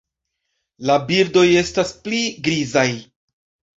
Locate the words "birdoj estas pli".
1.11-2.23